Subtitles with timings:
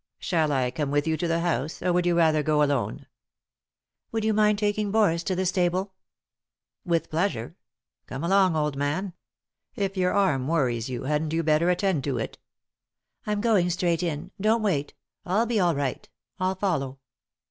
[0.17, 3.07] Shall I come with you to the house, or would you rather go alone 7"
[4.13, 5.93] "Would you mind taking Boris to the stable?""
[6.83, 7.55] With pleasure.
[8.07, 9.13] Come along, old man.
[9.75, 12.39] If your arm worries you, hadn't you better attend to it?"
[13.27, 14.31] "I'm going straight in.
[14.41, 16.09] Don't wait— I'll be all right—
[16.39, 16.97] I'll follow."